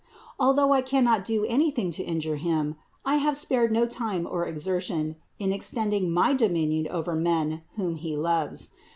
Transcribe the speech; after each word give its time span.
Although 0.39 0.73
I 0.73 0.81
cannot 0.81 1.23
do 1.25 1.45
anything 1.45 1.91
to 1.91 2.01
injure 2.03 2.37
Him, 2.37 2.75
I 3.05 3.17
have 3.17 3.37
spared 3.37 3.71
no 3.71 3.85
time 3.85 4.27
or 4.27 4.47
exertion 4.47 5.17
in 5.37 5.51
extending 5.51 6.11
my 6.11 6.33
dominion 6.33 6.87
over 6.89 7.13
men 7.13 7.61
whom 7.75 7.97
He 7.97 8.15
loves. 8.15 8.69